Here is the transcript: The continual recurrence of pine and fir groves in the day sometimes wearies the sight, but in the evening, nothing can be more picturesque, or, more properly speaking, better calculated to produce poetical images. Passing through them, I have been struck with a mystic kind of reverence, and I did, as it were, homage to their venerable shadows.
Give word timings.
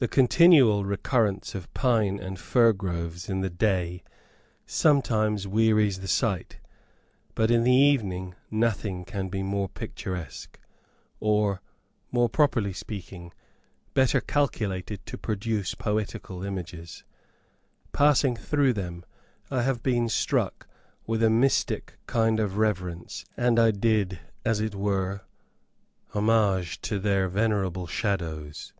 The 0.00 0.08
continual 0.08 0.84
recurrence 0.84 1.54
of 1.54 1.72
pine 1.72 2.18
and 2.18 2.36
fir 2.36 2.72
groves 2.72 3.28
in 3.28 3.42
the 3.42 3.48
day 3.48 4.02
sometimes 4.66 5.46
wearies 5.46 6.00
the 6.00 6.08
sight, 6.08 6.58
but 7.36 7.48
in 7.48 7.62
the 7.62 7.70
evening, 7.70 8.34
nothing 8.50 9.04
can 9.04 9.28
be 9.28 9.40
more 9.44 9.68
picturesque, 9.68 10.58
or, 11.20 11.62
more 12.10 12.28
properly 12.28 12.72
speaking, 12.72 13.32
better 13.94 14.20
calculated 14.20 15.06
to 15.06 15.16
produce 15.16 15.76
poetical 15.76 16.42
images. 16.42 17.04
Passing 17.92 18.34
through 18.34 18.72
them, 18.72 19.04
I 19.48 19.62
have 19.62 19.80
been 19.84 20.08
struck 20.08 20.66
with 21.06 21.22
a 21.22 21.30
mystic 21.30 21.98
kind 22.08 22.40
of 22.40 22.58
reverence, 22.58 23.24
and 23.36 23.60
I 23.60 23.70
did, 23.70 24.18
as 24.44 24.60
it 24.60 24.74
were, 24.74 25.22
homage 26.08 26.80
to 26.82 26.98
their 26.98 27.28
venerable 27.28 27.86
shadows. 27.86 28.72